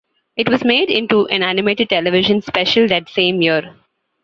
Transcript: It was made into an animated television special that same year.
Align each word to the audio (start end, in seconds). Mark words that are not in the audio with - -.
It 0.35 0.49
was 0.49 0.65
made 0.65 0.89
into 0.89 1.27
an 1.27 1.43
animated 1.43 1.89
television 1.89 2.41
special 2.41 2.87
that 2.87 3.07
same 3.07 3.39
year. 3.43 3.75